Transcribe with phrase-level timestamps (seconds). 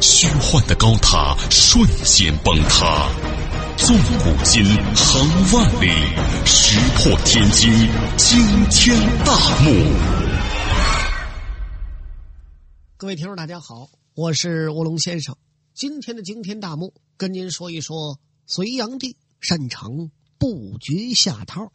[0.00, 3.08] 虚幻的高塔瞬间崩塌，
[3.76, 5.88] 纵古今，横万里，
[6.46, 7.70] 石破天惊，
[8.16, 8.38] 惊
[8.70, 9.70] 天大幕。
[12.96, 15.36] 各位听众，大家好，我是卧龙先生。
[15.74, 21.72] 今天的惊天大幕，跟您说一说隋炀帝擅长布局下套。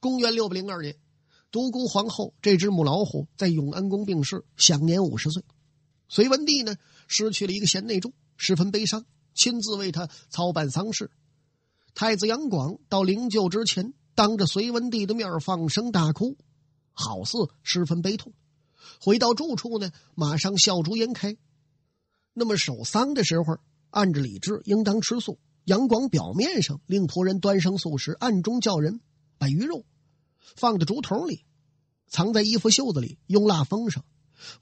[0.00, 0.96] 公元六百零二年，
[1.52, 5.44] 独孤皇后这只母老虎在永安宫病逝，享年五十岁。
[6.08, 6.74] 隋文帝呢？
[7.10, 11.10] 失去了一个贤内助，十分悲伤，亲自为他操办丧事。
[11.92, 16.38] 太子杨广到灵柩之前，当着隋文帝的面放声大哭，
[16.92, 18.32] 好似十分悲痛。
[19.00, 21.36] 回到住处呢，马上笑逐颜开。
[22.32, 23.58] 那么守丧的时候，
[23.90, 25.40] 按着礼制应当吃素。
[25.64, 29.00] 杨广表面上令仆人端上素食，暗中叫人
[29.36, 29.84] 把鱼肉
[30.54, 31.44] 放在竹筒里，
[32.06, 34.04] 藏在衣服袖子里，用蜡封上。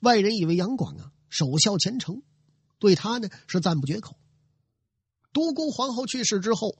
[0.00, 2.22] 外人以为杨广啊守孝虔诚。
[2.78, 4.16] 对他呢是赞不绝口。
[5.32, 6.78] 独孤皇后去世之后，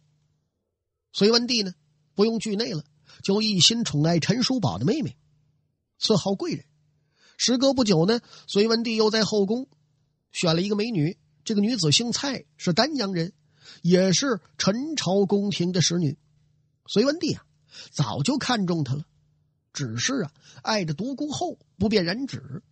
[1.13, 1.75] 隋文帝呢
[2.15, 2.85] 不用惧内了，
[3.23, 5.17] 就一心宠爱陈叔宝的妹妹，
[5.99, 6.65] 赐号贵人。
[7.37, 9.69] 时隔不久呢，隋文帝又在后宫
[10.33, 13.33] 选了一个美女，这个女子姓蔡，是丹阳人，
[13.83, 16.19] 也是陈朝宫廷的使女。
[16.87, 17.45] 隋文帝啊
[17.91, 19.05] 早就看中她了，
[19.73, 22.63] 只是啊爱着独孤后不便染指。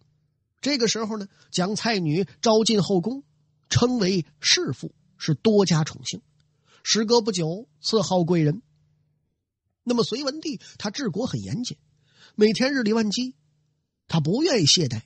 [0.66, 3.22] 这个时候呢，将蔡女招进后宫，
[3.68, 6.22] 称为侍妇，是多加宠幸。
[6.82, 8.62] 时隔不久，赐号贵人。
[9.84, 11.76] 那么隋文帝他治国很严谨，
[12.34, 13.36] 每天日理万机，
[14.08, 15.02] 他不愿意懈怠。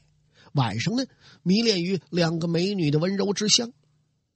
[0.55, 1.05] 晚上呢，
[1.43, 3.75] 迷恋于两个美女的温柔之乡。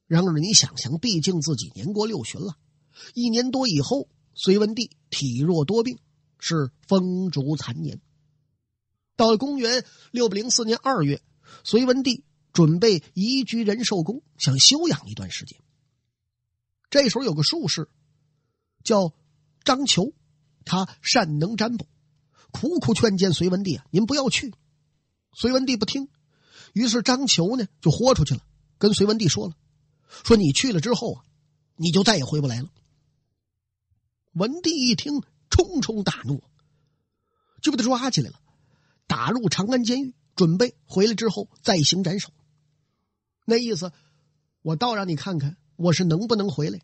[0.07, 2.59] 然而你想想，毕竟自己年过六旬了，
[3.15, 5.97] 一年多以后，隋文帝体弱多病，
[6.39, 7.99] 是风烛残年。
[9.17, 11.23] 到了公元六百零四年二月，
[11.63, 15.61] 隋文帝准备移居仁寿宫，想休养一段时间。
[16.91, 17.89] 这时候有个术士
[18.83, 19.13] 叫
[19.65, 20.13] 张求，
[20.65, 21.89] 他善能占卜，
[22.51, 24.55] 苦苦劝谏隋文帝啊，您不要去。
[25.33, 26.09] 隋文帝不听，
[26.73, 28.43] 于是张求呢就豁出去了，
[28.79, 29.55] 跟隋文帝说了，
[30.25, 31.25] 说你去了之后啊，
[31.77, 32.69] 你就再也回不来了。
[34.33, 36.43] 文帝一听，冲冲大怒，
[37.63, 38.41] 就把他抓起来了。
[39.07, 42.31] 打入长安监狱，准备回来之后再行斩首。
[43.45, 43.93] 那意思，
[44.63, 46.81] 我倒让你看看我是能不能回来。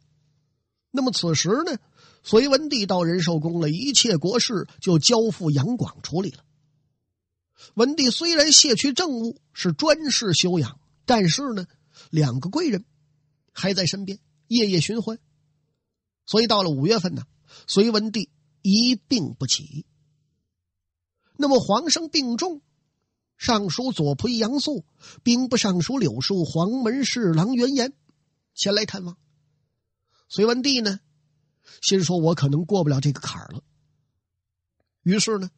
[0.91, 1.79] 那么此时呢，
[2.23, 6.45] 隋文帝到仁寿宫了，一切国事就交付杨广处理了。
[7.75, 11.67] 文帝虽然卸去政务，是专事休养，但是呢，
[12.11, 12.85] 两个贵人
[13.53, 15.19] 还在身边，夜夜寻欢。
[16.27, 17.23] 所以到了五月份呢，
[17.67, 18.31] 隋文帝
[18.63, 19.87] 一病不起。
[21.41, 22.61] 那么皇上病重，
[23.39, 24.85] 尚书左仆射杨素、
[25.23, 27.95] 兵部尚书柳树、黄门侍郎袁岩
[28.55, 29.17] 前来探望。
[30.29, 31.01] 隋文帝呢，
[31.81, 33.63] 心说：“我可能过不了这个坎儿了。”
[35.03, 35.49] 于是呢，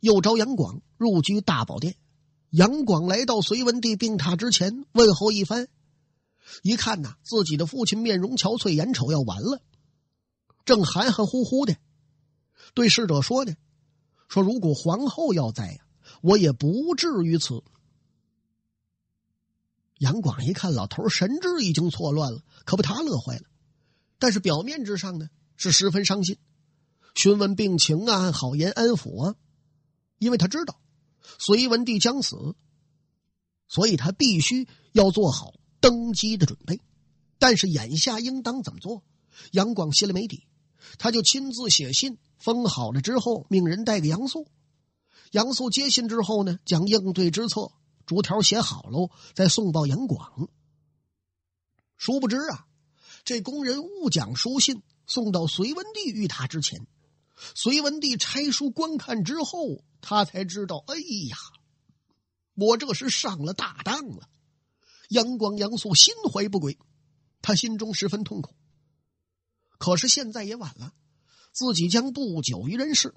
[0.00, 1.94] 又召杨广入居大宝殿。
[2.50, 5.68] 杨广来到隋文帝病榻之前，问候一番，
[6.64, 9.62] 一看呐，自己的父亲面容憔悴，眼瞅要完了，
[10.64, 11.76] 正含含糊糊的
[12.74, 13.54] 对侍者说呢。
[14.30, 15.84] 说：“如果皇后要在呀，
[16.22, 17.62] 我也不至于此。”
[19.98, 23.42] 杨广一看，老头神志已经错乱了，可把他乐坏了。
[24.20, 26.38] 但是表面之上呢，是十分伤心，
[27.14, 29.34] 询问病情啊，好言安抚啊，
[30.18, 30.80] 因为他知道
[31.38, 32.54] 隋文帝将死，
[33.66, 36.80] 所以他必须要做好登基的准备。
[37.38, 39.02] 但是眼下应当怎么做？
[39.50, 40.46] 杨广心里没底，
[40.98, 42.16] 他就亲自写信。
[42.40, 44.48] 封好了之后，命人带给杨素。
[45.30, 47.70] 杨素接信之后呢，将应对之策
[48.06, 50.48] 逐条写好喽，再送报杨广。
[51.96, 52.66] 殊不知啊，
[53.24, 56.86] 这工人误将书信送到隋文帝御榻之前。
[57.54, 61.36] 隋文帝拆书观看之后，他才知道：哎呀，
[62.54, 64.28] 我这是上了大当了。
[65.10, 66.78] 杨广、杨素心怀不轨，
[67.42, 68.54] 他心中十分痛苦。
[69.78, 70.92] 可是现在也晚了。
[71.52, 73.14] 自己将不久于人世，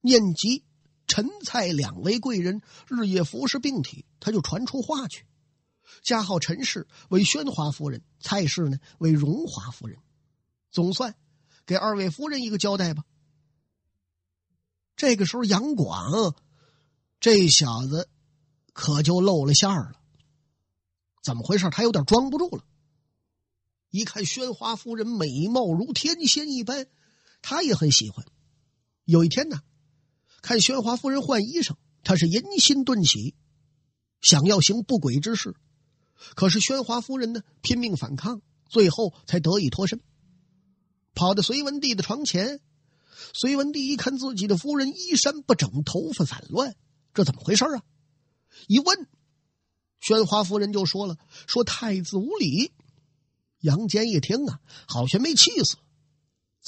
[0.00, 0.64] 念及
[1.06, 5.26] 陈蔡两位贵人日夜服侍病体，他就传出话去，
[6.02, 9.98] 加号陈氏为宣华夫人，蔡氏呢为荣华夫人。
[10.70, 11.16] 总算
[11.66, 13.04] 给二位夫人一个交代吧。
[14.94, 16.36] 这个时候，杨广
[17.18, 18.08] 这小子
[18.72, 20.00] 可就露了馅儿了。
[21.22, 21.68] 怎么回事？
[21.70, 22.64] 他有点装不住了。
[23.90, 26.86] 一看宣华夫人美貌如天仙一般，
[27.42, 28.26] 他也很喜欢。
[29.04, 29.60] 有一天呢，
[30.42, 33.34] 看宣华夫人换衣裳，他是淫心顿起，
[34.20, 35.54] 想要行不轨之事。
[36.34, 40.00] 可是宣华夫人呢，拼命反抗，最后才得以脱身，
[41.14, 42.60] 跑到隋文帝的床前。
[43.34, 46.74] 隋文帝一看自己的夫人衣衫不整，头发散乱，
[47.12, 47.82] 这怎么回事啊？
[48.66, 49.08] 一问，
[50.00, 51.16] 宣华夫人就说了
[51.46, 52.72] ：“说太子无礼。”
[53.60, 55.76] 杨坚一听啊，好像没气死。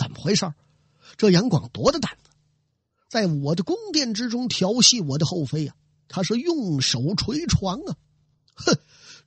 [0.02, 0.52] 怎么回事？
[1.16, 2.30] 这杨广多大胆子，
[3.08, 5.74] 在我的宫殿之中调戏我的后妃呀？
[6.08, 7.96] 他是用手捶床啊！
[8.54, 8.78] 哼，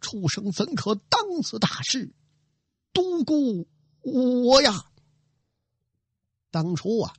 [0.01, 2.13] 畜生怎可当此大事？
[2.93, 3.67] 独孤
[4.01, 4.85] 我呀！
[6.51, 7.13] 当初啊，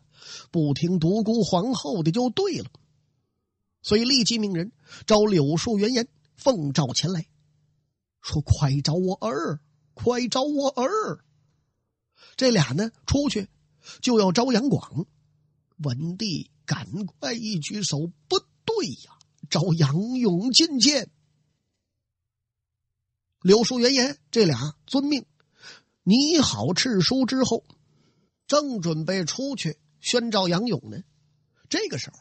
[0.50, 2.70] 不听独孤皇后的就对了，
[3.82, 4.72] 所以立即命人
[5.06, 7.26] 召柳树元言奉诏前来，
[8.20, 9.60] 说：“快找我儿，
[9.94, 11.24] 快找我儿。”
[12.36, 13.48] 这俩呢，出去
[14.00, 15.06] 就要招杨广。
[15.78, 19.18] 文帝赶快一举手：“不对呀，
[19.50, 21.10] 招杨勇觐见。”
[23.42, 25.24] 柳树原言这俩遵命，
[26.02, 27.64] 拟好敕书之后。
[28.48, 31.02] 正准备出去宣召杨勇呢，
[31.68, 32.18] 这个时候，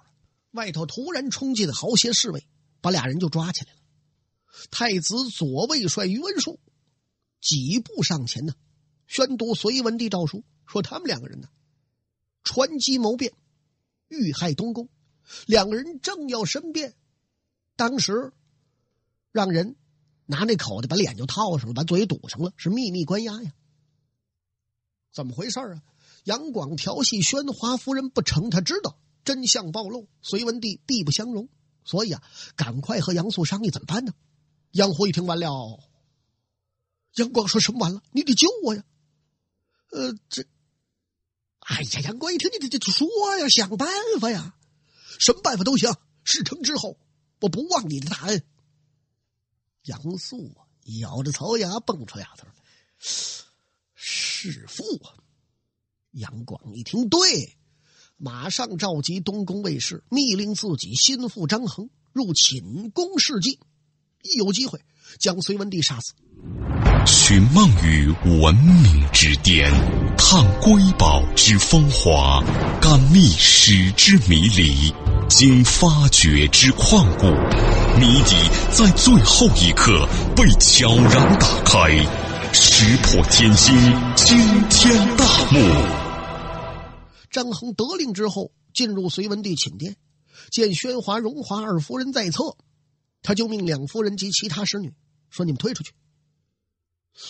[0.51, 2.47] 外头突然冲进好些侍卫，
[2.81, 3.79] 把俩人就抓起来了。
[4.71, 6.59] 太子左卫帅于文术
[7.41, 8.55] 几步上前呢，
[9.07, 11.47] 宣读隋文帝诏书，说他们两个人呢，
[12.43, 13.33] 传机谋变，
[14.07, 14.89] 遇害东宫。
[15.47, 16.95] 两个人正要申辩，
[17.75, 18.31] 当时
[19.31, 19.75] 让人
[20.25, 23.53] 拿那口袋把脸就套上了，把嘴堵上了，是秘密关押呀。
[25.11, 25.81] 怎么回事啊？
[26.25, 31.49] 杨广调戏宣华夫人不成，他知道真相暴露，隋文帝必不相容，
[31.83, 32.23] 所以啊，
[32.55, 34.13] 赶快和杨素商议怎么办呢？
[34.71, 35.79] 杨虎一听完了，
[37.15, 38.03] 杨广说什么完了？
[38.11, 38.83] 你得救我呀！
[39.95, 40.45] 呃，这，
[41.59, 43.07] 哎呀，杨广一听，你得得说
[43.39, 43.87] 呀，想办
[44.19, 44.53] 法呀，
[45.19, 45.89] 什么办法都行。
[46.25, 46.99] 事成之后，
[47.39, 48.43] 我不忘你的大恩。
[49.83, 50.67] 杨素啊，
[50.99, 52.43] 咬着槽牙蹦出俩字
[53.95, 55.15] 弑父啊！
[56.11, 57.57] 杨广一听，对，
[58.17, 63.61] 马上召集东宫卫士，密令自己心腹张衡入寝宫侍祭，
[64.23, 64.83] 一有机会
[65.21, 66.15] 将隋文帝杀死。
[67.05, 68.11] 寻梦于
[68.41, 69.71] 文明之巅，
[70.17, 72.43] 探瑰宝之风华，
[72.81, 74.91] 感历史之迷离，
[75.29, 77.27] 经发掘之旷古，
[77.99, 78.35] 谜底
[78.71, 81.89] 在最后一刻被悄然打开，
[82.51, 83.75] 石破天惊，
[84.15, 84.37] 惊
[84.69, 85.59] 天大幕。
[87.29, 89.95] 张衡得令之后，进入隋文帝寝殿，
[90.49, 92.57] 见宣华、荣华二夫人在侧，
[93.21, 94.91] 他就命两夫人及其他侍女
[95.29, 95.91] 说：“你们退出去。”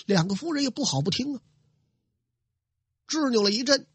[0.05, 1.41] 两个夫人也不好不听啊，
[3.07, 3.87] 执拗了一阵，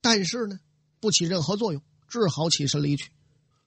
[0.00, 0.60] 但是呢，
[1.00, 3.10] 不起任何作用，只好起身离去。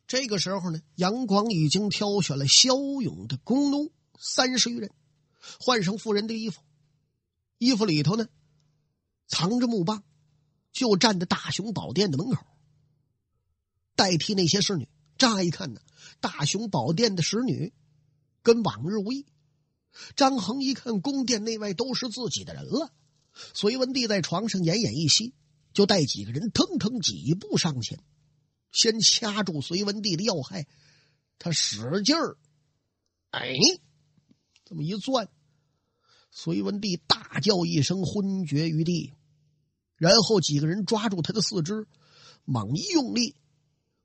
[0.07, 4.91] 这个时候呢，杨广已经挑选了骁勇的弓弩三十余人，
[5.59, 6.61] 换上妇人的衣服，
[7.57, 8.27] 衣服里头呢，
[9.27, 10.03] 藏着木棒。
[10.71, 12.45] 就站在大雄宝殿的门口，
[13.95, 14.87] 代替那些侍女。
[15.17, 15.81] 乍一看呢，
[16.21, 17.73] 大雄宝殿的使女
[18.43, 19.25] 跟往日无异。
[20.15, 22.91] 张衡一看宫殿内外都是自己的人了，
[23.53, 25.33] 隋文帝在床上奄奄一息，
[25.73, 27.99] 就带几个人腾腾几步上前，
[28.71, 30.67] 先掐住隋文帝的要害，
[31.37, 32.37] 他使劲儿，
[33.31, 33.53] 哎，
[34.65, 35.29] 这么一攥，
[36.31, 39.13] 隋文帝大叫一声，昏厥于地。
[39.95, 41.87] 然后几个人抓住他的四肢，
[42.45, 43.35] 猛一用力，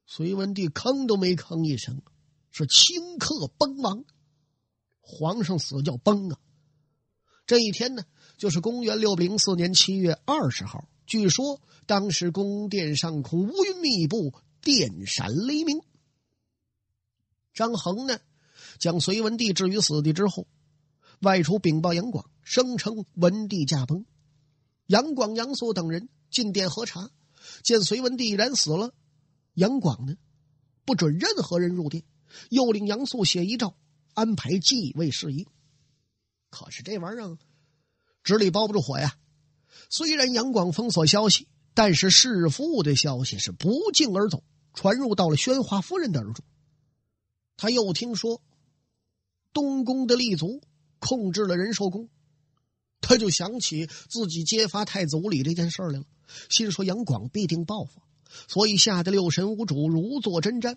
[0.06, 2.02] 隋文帝吭都没吭一声，
[2.50, 4.04] 是顷刻崩亡。
[5.06, 6.38] 皇上死叫崩啊！
[7.46, 8.04] 这一天呢，
[8.38, 10.88] 就是公元六零四年七月二十号。
[11.06, 14.32] 据说当时宫殿上空乌云密布，
[14.62, 15.82] 电闪雷鸣。
[17.52, 18.18] 张衡呢，
[18.78, 20.48] 将隋文帝置于死地之后，
[21.20, 24.06] 外出禀报杨广，声称文帝驾崩。
[24.86, 27.10] 杨广、杨素等人进殿核查，
[27.62, 28.94] 见隋文帝已然死了。
[29.52, 30.16] 杨广呢，
[30.86, 32.04] 不准任何人入殿，
[32.48, 33.76] 又令杨素写遗诏，
[34.14, 35.46] 安排继位事宜。
[36.50, 37.36] 可是这玩意儿
[38.22, 39.16] 纸里包不住火呀。
[39.90, 44.42] 虽然杨广封锁消息，但是弑父的消息是不胫而走，
[44.72, 46.44] 传入到了宣华夫人的耳中。
[47.56, 48.40] 他又听说
[49.52, 50.62] 东宫的立足，
[50.98, 52.08] 控制了仁寿宫。
[53.00, 56.04] 他就想起自己揭发太子无礼这件事儿来了，
[56.48, 58.00] 心说杨广必定报复，
[58.48, 60.76] 所以吓得六神无主，如坐针毡。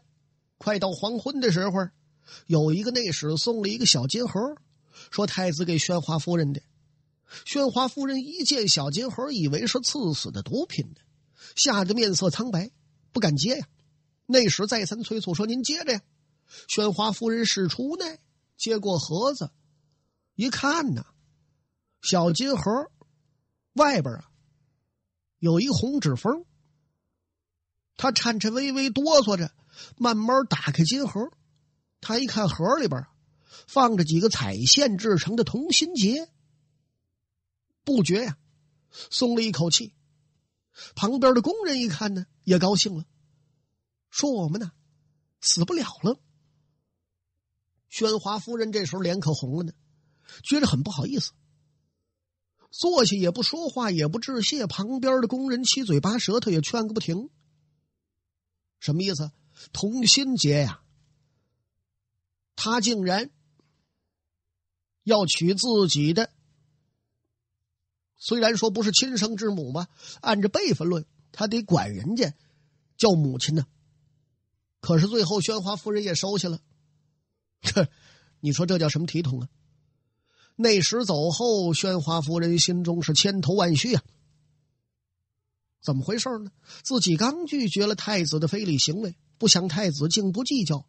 [0.57, 1.89] 快到黄昏的时候，
[2.45, 4.39] 有一个内侍送了一个小金盒，
[5.11, 6.61] 说太子给宣华夫人的。
[7.45, 11.01] 宣华夫人一见小金盒，以为是赐死的毒品呢，
[11.55, 12.71] 吓得面色苍白，
[13.11, 13.67] 不敢接呀。
[14.25, 16.01] 内侍再三催促说：“您接着呀。”
[16.67, 18.19] 宣华夫人使出无奈，
[18.57, 19.51] 接过盒子，
[20.35, 21.05] 一看呐。
[22.01, 22.89] 小金盒
[23.73, 24.29] 外边啊，
[25.39, 26.45] 有一红纸封。
[27.97, 29.51] 他颤颤巍巍哆嗦着，
[29.97, 31.31] 慢慢打开金盒。
[32.07, 33.05] 他一看盒里边
[33.67, 36.31] 放着几个彩线制成的同心结，
[37.83, 38.37] 不觉呀，
[39.09, 39.93] 松了一口气。
[40.95, 43.03] 旁边的工人一看呢，也高兴了，
[44.09, 44.71] 说：“我们呢，
[45.41, 46.17] 死不了了。”
[47.89, 49.73] 宣华夫人这时候脸可红了呢，
[50.43, 51.33] 觉得很不好意思。
[52.71, 54.65] 坐下也不说话，也不致谢。
[54.65, 57.29] 旁边的工人七嘴八舌，他也劝个不停。
[58.79, 59.29] 什么意思？
[59.73, 60.81] 同心结呀！
[62.57, 63.29] 他竟然
[65.03, 66.31] 要娶自己的，
[68.17, 69.87] 虽然说不是亲生之母吧，
[70.19, 72.33] 按着辈分论，他得管人家
[72.97, 73.65] 叫母亲呢。
[74.81, 76.59] 可是最后，宣华夫人也收下了。
[77.61, 77.87] 这，
[78.41, 79.49] 你说这叫什么体统啊？
[80.55, 84.03] 内侍走后，宣华夫人心中是千头万绪啊。
[85.79, 86.51] 怎么回事呢？
[86.83, 90.87] 自己刚拒绝了太子的非礼行为，不想太子竟不计较，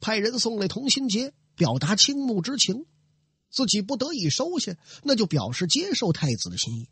[0.00, 2.86] 派人送来同心结，表达倾慕之情。
[3.50, 6.88] 自己不得已收下，那就表示接受太子的心意。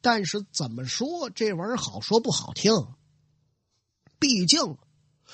[0.00, 2.72] 但是怎么说这玩意儿好说不好听？
[4.18, 4.78] 毕竟，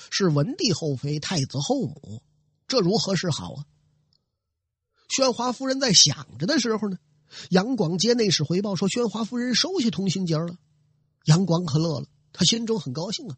[0.09, 2.23] 是文帝后妃，太子后母，
[2.67, 3.65] 这如何是好啊？
[5.07, 6.97] 宣华夫人在想着的时候呢，
[7.49, 10.57] 杨广接内侍回报说：“宣华夫人收下同心结了。”
[11.25, 13.37] 杨广可乐了，他心中很高兴啊。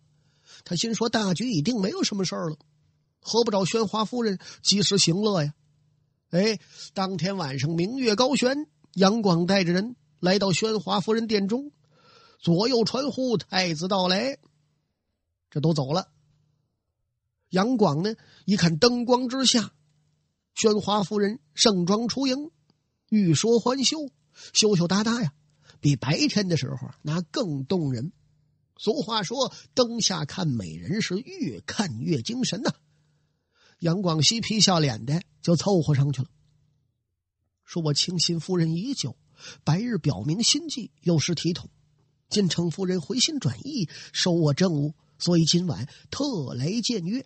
[0.63, 2.57] 他心说：“大局已定，没有什么事儿了，
[3.27, 5.53] 何不找宣华夫人及时行乐呀？”
[6.31, 6.59] 哎，
[6.93, 11.71] 当天晚上明月高悬，杨广带着人来到宣华夫人殿中，
[12.39, 14.37] 左右传呼太子到来，
[15.49, 16.09] 这都走了。
[17.49, 18.15] 杨广呢，
[18.45, 19.71] 一看灯光之下。
[20.53, 22.51] 宣华夫人盛装出迎，
[23.09, 24.09] 欲说还休，
[24.53, 25.31] 羞羞答答呀，
[25.79, 28.11] 比白天的时候那更动人。
[28.79, 32.73] 俗话说：“灯下看美人，是越看越精神呐。”
[33.79, 36.27] 杨广嬉皮笑脸的就凑合上去了，
[37.63, 39.15] 说：“我倾心夫人已久，
[39.63, 41.69] 白日表明心迹，有失体统。
[42.29, 47.25] 今承夫人回心转意，收我政务，所以今晚特来见月，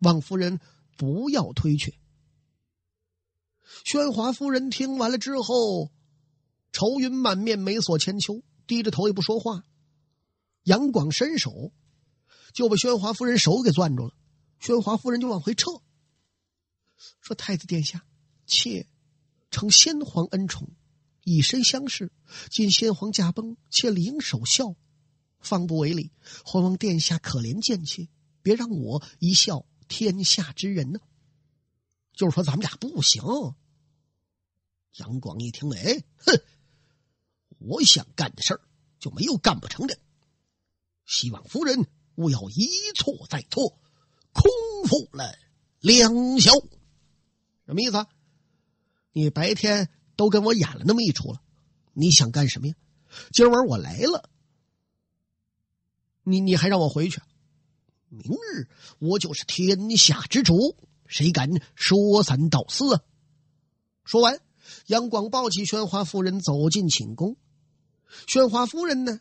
[0.00, 0.60] 望夫人
[0.96, 1.94] 不要推却。”
[3.84, 5.90] 宣华夫人听完了之后，
[6.72, 9.64] 愁云满面，眉锁千秋，低着头也不说话。
[10.64, 11.72] 杨广伸手
[12.52, 14.14] 就把宣华夫人手给攥住了，
[14.60, 15.80] 宣华夫人就往回撤，
[17.22, 18.04] 说：“太子殿下，
[18.46, 18.86] 妾
[19.50, 20.68] 承先皇恩宠，
[21.24, 22.12] 以身相视。
[22.50, 24.76] 今先皇驾崩，妾理应守孝，
[25.40, 26.12] 方不为礼。
[26.44, 28.08] 还望殿下可怜贱妾，
[28.42, 31.00] 别让我一笑天下之人呢。”
[32.12, 33.22] 就是说，咱们俩不行。
[34.96, 36.42] 杨广一听，哎，哼，
[37.60, 38.60] 我想干的事儿
[38.98, 39.98] 就没有干不成的。
[41.06, 41.86] 希望夫人
[42.16, 43.78] 勿要一错再错，
[44.90, 45.32] 空负了
[45.78, 46.52] 良宵。
[47.64, 47.96] 什么意思？
[47.96, 48.08] 啊？
[49.12, 51.40] 你白天都跟我演了那么一出了，
[51.92, 52.74] 你想干什么呀？
[53.32, 54.28] 今晚我来了，
[56.24, 57.20] 你你还让我回去？
[58.08, 58.68] 明日
[58.98, 60.76] 我就是天下之主。
[61.06, 62.94] 谁敢说三道四？
[62.94, 63.02] 啊？
[64.04, 64.40] 说完，
[64.86, 67.36] 杨广抱起宣华夫人走进寝宫。
[68.26, 69.20] 宣华夫人呢，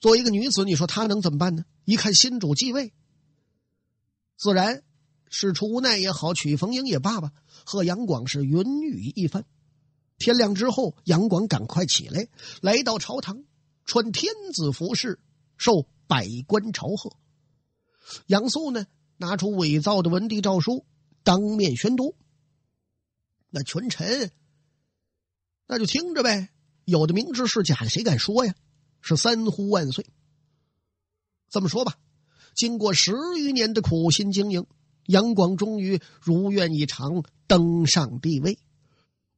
[0.00, 1.64] 作为一个女子，你说她能怎么办呢？
[1.84, 2.92] 一看新主继位，
[4.36, 4.82] 自然
[5.28, 7.32] 是出无奈也好，曲逢迎也罢吧，
[7.64, 9.44] 和杨广是云雨一番。
[10.18, 12.28] 天亮之后，杨广赶快起来，
[12.62, 13.44] 来到朝堂，
[13.84, 15.20] 穿天子服饰，
[15.56, 17.16] 受百官朝贺。
[18.26, 18.86] 杨素呢？
[19.18, 20.84] 拿出伪造的文帝诏书，
[21.22, 22.14] 当面宣读。
[23.48, 24.30] 那群臣
[25.66, 26.50] 那就听着呗，
[26.84, 28.54] 有的明知是假的，谁敢说呀？
[29.00, 30.06] 是三呼万岁。
[31.48, 31.96] 这么说吧，
[32.56, 34.66] 经过十余年的苦心经营，
[35.04, 38.58] 杨广终于如愿以偿登上帝位。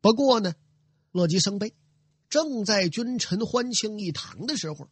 [0.01, 0.55] 不过呢，
[1.11, 1.75] 乐极生悲，
[2.31, 4.89] 正在君臣欢庆一堂的时候，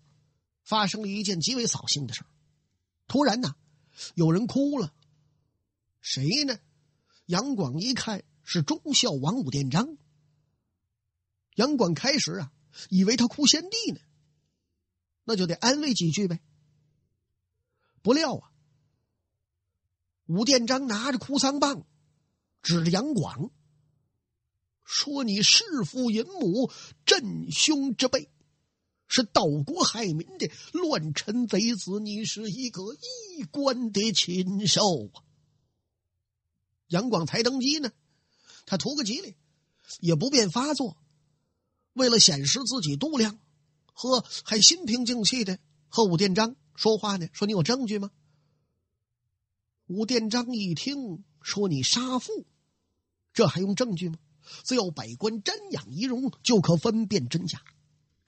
[0.65, 2.25] 发生了一件极为扫兴的事
[3.07, 3.55] 突然呢。
[4.15, 4.93] 有人哭了，
[6.03, 6.59] 谁呢？
[7.25, 9.97] 杨广一看是忠孝王武殿章，
[11.55, 12.53] 杨广开始啊，
[12.91, 14.01] 以为他哭先帝呢，
[15.25, 16.41] 那就得安慰几句呗。
[18.07, 18.53] 不料啊，
[20.27, 21.85] 武殿章拿着哭丧棒，
[22.63, 23.51] 指着杨广，
[24.85, 26.71] 说：“你弑父淫母，
[27.05, 28.31] 镇凶之辈，
[29.09, 35.27] 是盗国害民的乱臣贼子，你是一个衣冠的禽兽啊！”
[36.87, 37.91] 杨广才登基呢，
[38.67, 39.35] 他图个吉利，
[39.99, 40.97] 也不便发作。
[41.93, 43.41] 为了显示自己度量，
[43.93, 45.59] 和还心平静气的
[45.89, 48.11] 和武殿章说话呢，说你有证据吗？
[49.87, 52.47] 武殿章一听说你杀父，
[53.33, 54.19] 这还用证据吗？
[54.65, 57.63] 只要百官瞻仰仪容，就可分辨真假。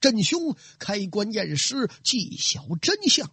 [0.01, 3.31] 朕兄开棺验尸，记晓真相。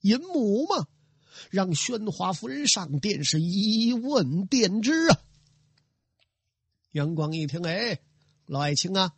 [0.00, 0.86] 淫母嘛。
[1.50, 5.20] 让宣华夫人上殿，是一问便知啊！
[6.92, 8.00] 杨广一听，哎，
[8.46, 9.12] 老爱卿啊，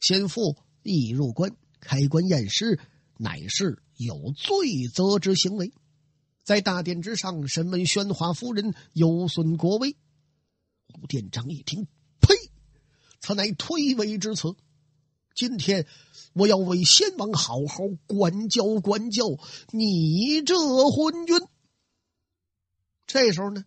[0.00, 2.78] 先父一入关开棺验尸，
[3.16, 5.74] 乃是有罪责之行为，
[6.42, 9.94] 在大殿之上审问宣华夫人，有损国威。
[10.94, 11.86] 武殿章一听，
[12.18, 12.34] 呸！
[13.20, 14.56] 此乃推诿之词。
[15.34, 15.86] 今天
[16.32, 19.26] 我要为先王好好管教管教
[19.70, 20.56] 你这
[20.88, 21.38] 昏君。
[23.06, 23.66] 这时候呢，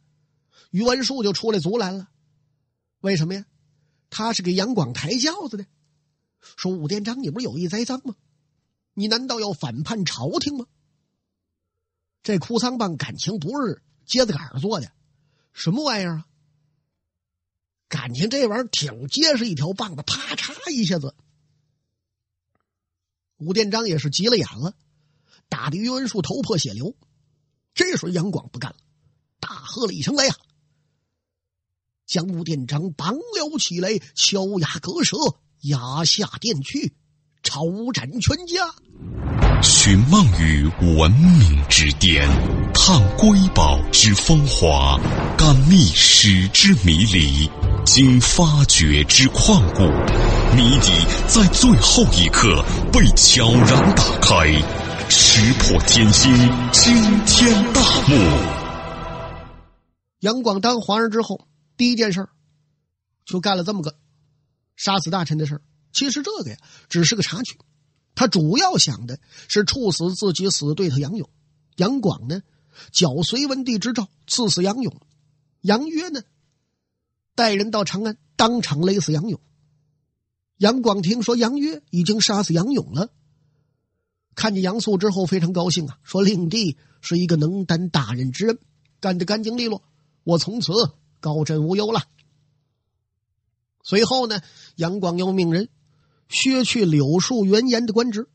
[0.72, 2.10] 于文树就出来阻拦了。
[3.02, 3.46] 为什么呀？
[4.10, 5.68] 他是给杨广抬轿子的，
[6.42, 8.16] 说武殿章，你不是有意栽赃吗？
[8.94, 10.66] 你难道要反叛朝廷吗？
[12.22, 14.92] 这哭丧棒感情不是接子杆做的，
[15.52, 16.28] 什么玩意儿啊？
[17.90, 21.16] 感情这玩意儿挺结实，一条棒子，啪嚓一下子。
[23.38, 24.74] 武殿章也是急了眼了，
[25.50, 26.96] 打的于文树头破血流。
[27.74, 28.78] 这时候杨广不干了，
[29.40, 30.36] 大喝了一声：“来呀！”
[32.06, 35.18] 将武殿章绑了起来，敲牙割舌，
[35.62, 36.96] 押下殿去，
[37.54, 37.62] 抄
[37.94, 38.66] 斩全家。
[39.62, 42.28] 寻梦于文明之巅，
[42.74, 45.00] 探瑰宝之风华，
[45.38, 47.48] 感历史之迷离。
[47.86, 49.84] 经发掘之旷古，
[50.56, 54.48] 谜底在最后一刻被悄然打开，
[55.08, 56.34] 石破天惊，
[56.72, 56.96] 惊
[57.28, 58.16] 天大幕。
[60.22, 62.30] 杨广当皇上之后，第一件事儿
[63.26, 63.94] 就干了这么个
[64.76, 65.62] 杀死大臣的事
[65.94, 66.58] 其实这个呀，
[66.90, 67.58] 只是个插曲，
[68.16, 71.30] 他主要想的是处死自己死对头杨勇。
[71.78, 72.42] 杨广呢，
[72.92, 75.00] 缴隋文帝之诏，赐死杨勇。
[75.62, 76.24] 杨约呢？
[77.36, 79.40] 带人到长安，当场勒死杨勇。
[80.58, 83.10] 杨广听说杨约已经杀死杨勇了，
[84.36, 88.60] 看见杨素之后非常高兴啊，说：“令弟是一个能担大任之人，
[89.00, 89.84] 干得干净利落，
[90.24, 90.72] 我从此
[91.20, 92.04] 高枕无忧了。”
[93.84, 94.42] 随后呢，
[94.76, 95.70] 杨广又命人
[96.34, 98.28] 削去柳树、袁岩的官职，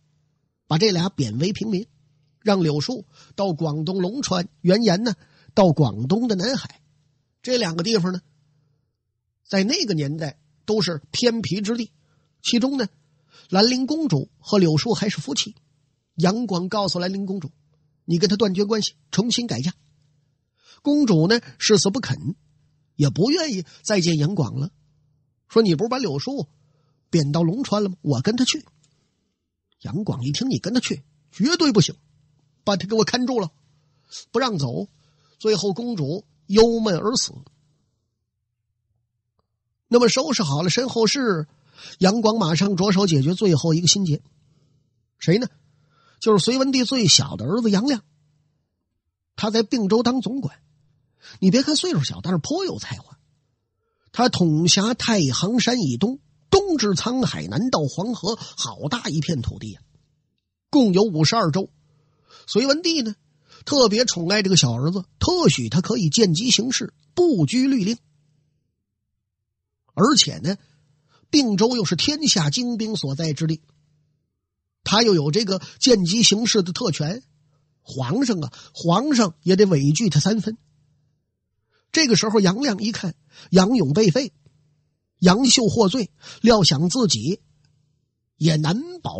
[0.69, 1.89] 把这俩贬为平民，
[2.41, 5.17] 让柳树到广东龙川，袁岩呢
[5.53, 6.81] 到广东的南海，
[7.43, 8.21] 这两个地方呢。
[9.45, 11.91] 在那个年代都是偏僻之地，
[12.41, 12.87] 其中呢，
[13.51, 15.57] 兰陵公主和柳树还是夫妻。
[16.15, 17.51] 杨广告诉兰陵公主
[18.07, 19.75] ：“你跟他断绝关系，重新改嫁。”
[20.83, 22.37] 公主呢誓死不肯，
[22.95, 24.71] 也不愿意再见杨广了，
[25.49, 26.47] 说：“你不是把柳树
[27.11, 27.97] 贬到龙川了吗？
[28.03, 28.65] 我跟他去。”
[29.83, 31.95] 杨广一听：“你跟他去，绝对不行，
[32.65, 33.51] 把他给我看住了，
[34.31, 34.89] 不让走。”
[35.39, 37.33] 最后公主忧闷而死。
[39.87, 41.47] 那么收拾好了身后事，
[41.99, 44.21] 杨广马上着手解决最后一个心结。
[45.19, 45.49] 谁呢？
[46.19, 48.03] 就是隋文帝最小的儿子杨亮。
[49.37, 50.61] 他在并州当总管，
[51.39, 53.17] 你别看岁数小，但是颇有才华。
[54.11, 56.19] 他统辖太行山以东，
[56.51, 59.81] 东至沧海，南到黄河，好大一片土地呀，
[60.71, 61.71] 共有五十二州。
[62.47, 63.15] 隋文帝呢，
[63.65, 67.99] 特别宠爱这个小儿子，特许他可以见机行事，不拘律令。
[69.95, 70.57] 而且呢，
[71.29, 73.61] 并州又是天下精兵所在之地，
[74.85, 77.23] 他又有这个见机行事的特权，
[77.83, 80.57] 皇上啊，皇上也得委拒他三分。
[81.91, 83.15] 这个时候，杨亮一看
[83.51, 84.33] 杨勇被废，
[85.19, 87.41] 杨秀获罪，料想自己
[88.37, 89.19] 也难保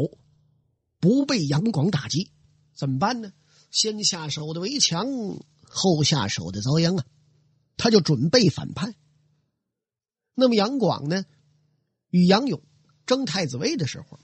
[1.01, 2.31] 不被杨广打击，
[2.75, 3.33] 怎么办呢？
[3.71, 5.07] 先下手的为强，
[5.63, 7.05] 后下手的遭殃啊！
[7.77, 8.95] 他就准备反叛。
[10.35, 11.25] 那么杨广呢，
[12.11, 12.63] 与杨勇
[13.05, 14.19] 争太子位的时候，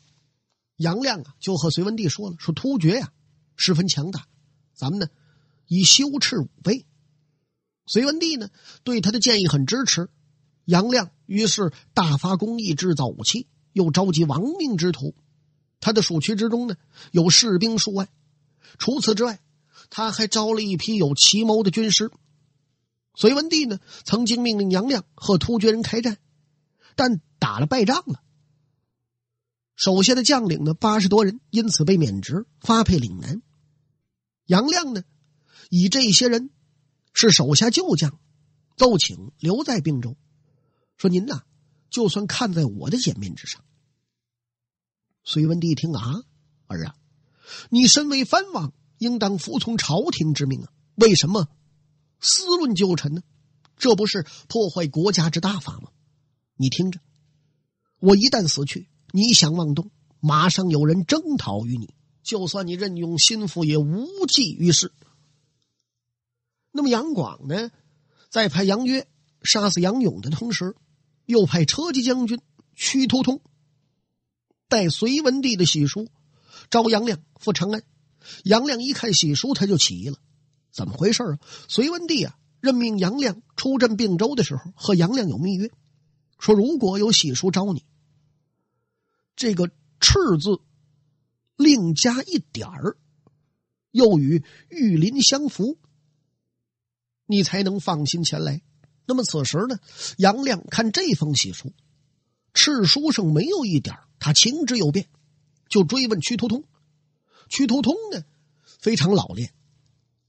[0.76, 3.12] 杨亮啊就和隋文帝说了：“说突厥呀
[3.56, 4.26] 十分强大，
[4.74, 5.08] 咱们呢
[5.66, 6.86] 以修饬武备。”
[7.86, 8.50] 隋文帝呢，
[8.82, 10.08] 对他的建议很支持。
[10.64, 15.14] 杨亮于是大发工艺，制造武器，又召集亡命之徒。
[15.80, 16.76] 他的属区之中呢，
[17.12, 18.08] 有士兵数万。
[18.78, 19.40] 除此之外，
[19.90, 22.10] 他还招了一批有奇谋的军师。
[23.14, 26.18] 隋文帝呢，曾经命令杨亮和突厥人开战，
[26.96, 28.22] 但打了败仗了。
[29.76, 33.42] 手下的将领呢，八十多人因此被免职，发配岭南。
[34.46, 35.04] 杨亮呢，
[35.68, 36.50] 以这些人
[37.12, 38.18] 是手下旧将，
[38.76, 40.16] 奏请留在并州。
[40.96, 41.42] 说您呐，
[41.90, 43.64] 就算看在我的颜面之上。
[45.24, 46.22] 隋文帝一听啊，
[46.66, 46.96] 儿啊，
[47.70, 51.48] 你身为藩王，应当服从朝廷之命啊，为什么
[52.20, 53.22] 私论旧臣呢？
[53.76, 55.90] 这不是破坏国家之大法吗？
[56.56, 57.00] 你听着，
[57.98, 64.92] 我一旦死去，你想妄动，马上有人征讨于你，就算你任用心腹，也无济于事。
[66.70, 67.70] 那么杨广呢，
[68.30, 69.08] 再派杨约
[69.44, 70.74] 杀死杨勇的同时。
[71.26, 72.38] 又派车骑将军
[72.74, 73.40] 屈突通
[74.68, 76.10] 带隋文帝的喜书，
[76.68, 77.82] 招杨亮赴长安。
[78.42, 80.18] 杨亮一看喜书，他就起疑了：
[80.70, 81.38] 怎么回事啊？
[81.66, 85.70] 隋文帝啊，任命杨亮出镇并州的时候，和杨亮有密约，
[86.38, 87.86] 说如果有喜书招你，
[89.34, 90.60] 这个赤字
[91.56, 92.98] 另加一点儿，
[93.92, 95.78] 又与玉林相符，
[97.24, 98.60] 你才能放心前来。
[99.06, 99.78] 那么此时呢，
[100.16, 101.72] 杨亮看这封喜书，
[102.54, 105.08] 赤书上没有一点他情之有变，
[105.68, 106.64] 就追问屈突通。
[107.48, 108.24] 屈突通呢，
[108.78, 109.52] 非常老练，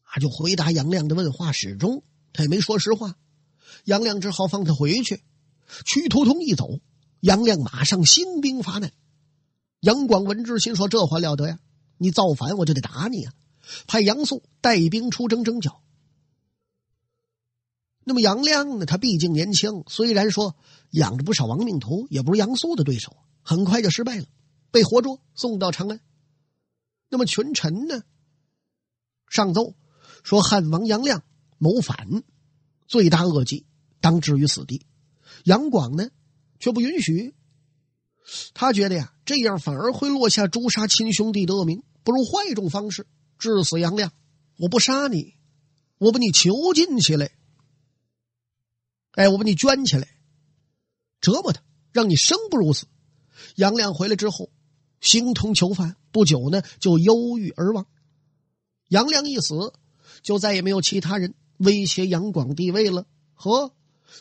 [0.04, 3.16] 啊，就回答杨亮的问话，始终他也没说实话。
[3.86, 5.22] 杨亮只好放他回去。
[5.86, 6.80] 屈突通一走，
[7.22, 8.92] 杨亮马上兴兵发难。
[9.80, 11.60] 杨广闻之，心说：“这还了得呀！
[11.98, 13.34] 你造反，我就得打你呀！”
[13.88, 15.82] 派杨素带兵出征征剿。
[18.08, 18.86] 那么杨亮呢？
[18.86, 20.56] 他毕竟年轻，虽然说
[20.92, 23.18] 养着不少亡命徒，也不是杨素的对手。
[23.42, 24.26] 很快就失败了，
[24.72, 26.00] 被活捉送到长安。
[27.10, 28.04] 那么群臣呢？
[29.28, 29.76] 上奏
[30.24, 31.24] 说汉王杨亮
[31.58, 32.24] 谋反，
[32.88, 33.66] 罪大恶极，
[34.02, 34.86] 当置于死地。
[35.44, 36.10] 杨广呢，
[36.60, 37.34] 却不允许。
[38.54, 43.08] 他觉得呀，这样反而会落下诛杀亲兄弟的恶名，不如换一种方式
[43.40, 44.12] 致死杨亮。
[44.58, 45.34] 我不杀你，
[45.98, 47.32] 我把你囚禁起来。
[49.16, 50.08] 哎，我把你圈起来，
[51.22, 51.62] 折磨他，
[51.94, 52.86] 让你生不如死。
[53.56, 54.52] 杨亮回来之后，
[55.00, 57.88] 形同囚犯，不久呢就忧郁而亡。
[58.90, 59.74] 杨亮一死，
[60.22, 63.08] 就再也没有其他人威胁杨广地位了。
[63.36, 63.74] 呵，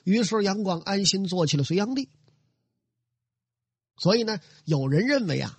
[0.04, 2.08] 于是杨广安心做起了隋炀帝。
[3.96, 5.58] 所以呢，有人认为啊，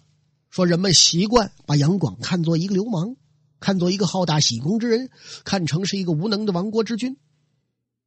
[0.49, 3.17] 说人们习惯把杨广看作一个流氓，
[3.59, 5.09] 看作一个好大喜功之人，
[5.43, 7.17] 看成是一个无能的亡国之君。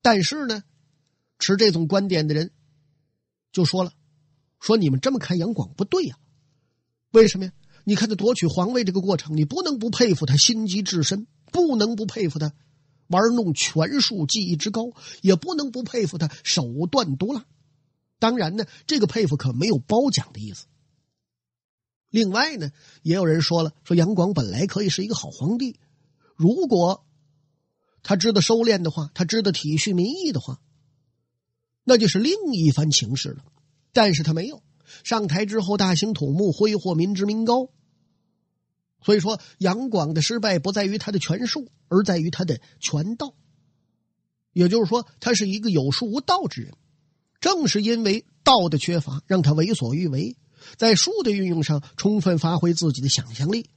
[0.00, 0.64] 但是呢。
[1.38, 2.50] 持这种观点的人
[3.52, 3.92] 就说了
[4.60, 6.18] ：“说你们这么看杨广不对呀？
[7.12, 7.52] 为什么呀？
[7.84, 12.52] 你看他夺取皇位这个过程，你不能不佩服他心机至深，不能不佩服他
[13.06, 14.90] 玩弄权术技艺之高，
[15.22, 17.46] 也不能不佩服他手段毒辣。
[18.18, 20.66] 当然呢，这个佩服可没有褒奖的意思。
[22.10, 22.72] 另外呢，
[23.02, 25.78] 也有人说了，说杨广本来可以是一个好皇帝，
[26.34, 27.06] 如果
[28.02, 30.60] 他知道收敛的话，他知道体恤民意的话。”
[31.88, 33.42] 那就是另一番情势了，
[33.94, 34.62] 但是他没有
[35.04, 37.70] 上台之后大兴土木，挥霍民脂民膏。
[39.00, 43.32] 所以说，杨广的失败不在于他的权术，而在于他的权道。
[44.52, 46.74] 也就是说，他是一个有术无道之人。
[47.40, 50.36] 正是因为道的缺乏，让他为所欲为，
[50.76, 53.70] 在术的运用上充分发挥自己的想象力。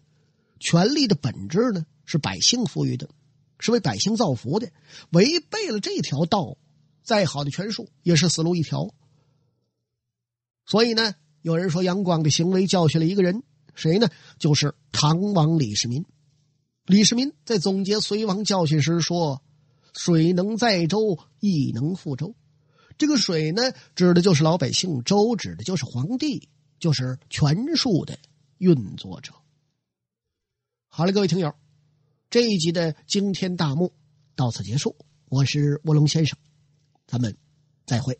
[0.60, 3.10] 权力的本质呢，是百姓赋予的，
[3.58, 4.69] 是为百姓造福的。
[5.12, 6.58] 违背了这条道。
[7.03, 8.93] 再好的权术也是死路一条。
[10.65, 14.09] 所以呢，有人说杨广的行为教训了一个人，谁呢？
[14.37, 16.05] 就是唐王李世民。
[16.85, 19.41] 李世民在总结隋王教训时说
[19.93, 22.35] ：“水能载舟，亦能覆舟。”
[22.97, 28.17] 这个水呢，指的就是老百姓；舟指的就是皇帝，就是权术的
[28.57, 29.33] 运作者。
[30.87, 31.53] 好了，各位听友，
[32.29, 33.93] 这一集的惊天大幕
[34.35, 34.95] 到此结束。
[35.29, 36.37] 我是卧龙先生。
[37.12, 37.36] 咱们
[37.86, 38.17] 再会。